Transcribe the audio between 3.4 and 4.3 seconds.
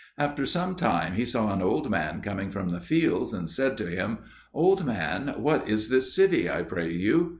said to him,